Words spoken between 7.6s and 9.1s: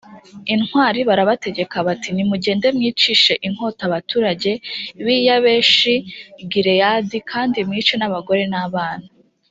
mwice n abagore n abana